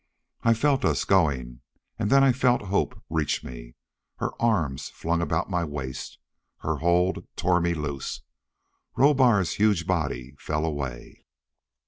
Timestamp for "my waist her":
5.51-6.77